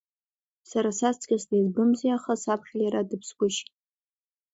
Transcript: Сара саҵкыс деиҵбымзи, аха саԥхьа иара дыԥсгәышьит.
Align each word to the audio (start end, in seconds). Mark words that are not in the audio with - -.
Сара 0.69 0.89
саҵкыс 0.97 1.43
деиҵбымзи, 1.49 2.15
аха 2.17 2.33
саԥхьа 2.43 2.77
иара 2.85 3.07
дыԥсгәышьит. 3.09 3.73